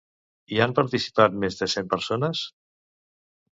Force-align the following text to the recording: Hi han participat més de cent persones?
Hi 0.55 0.57
han 0.65 0.73
participat 0.79 1.37
més 1.45 1.61
de 1.61 1.69
cent 1.75 1.93
persones? 1.93 2.43